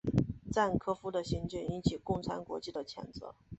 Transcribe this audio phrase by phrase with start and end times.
[0.51, 3.35] 赞科夫的行径引起共产国际的谴责。